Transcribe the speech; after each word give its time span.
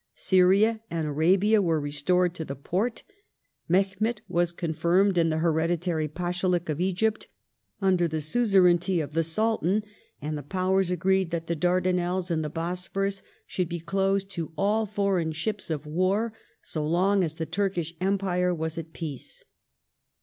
Syria 0.15 0.81
and 0.89 1.05
Arabia 1.07 1.61
were 1.61 1.79
restored 1.79 2.33
to 2.33 2.43
the 2.43 2.55
Porte; 2.55 3.03
Mehemet 3.69 4.21
was 4.27 4.51
confirmed 4.51 5.15
in 5.15 5.29
the 5.29 5.37
hereditary 5.37 6.07
Pashalik 6.07 6.69
of 6.69 6.81
Egypt 6.81 7.27
under 7.83 8.07
the 8.07 8.19
suzer 8.19 8.65
ainty 8.67 8.99
of 8.99 9.13
the 9.13 9.23
Sultan, 9.23 9.83
and 10.19 10.35
the 10.35 10.41
Powei*s 10.41 10.89
agreed 10.89 11.29
that 11.29 11.45
the 11.45 11.55
Dardanelles 11.55 12.31
and 12.31 12.43
the 12.43 12.49
Bosphorus 12.49 13.21
should 13.45 13.69
be 13.69 13.79
closed 13.79 14.31
to 14.31 14.51
all 14.57 14.87
foreign 14.87 15.33
ships 15.33 15.69
of 15.69 15.85
war 15.85 16.33
so 16.63 16.83
long 16.83 17.23
as 17.23 17.35
the 17.35 17.45
Turkish 17.45 17.93
Empire 18.01 18.55
was 18.55 18.79
at 18.79 18.93
peace. 18.93 19.43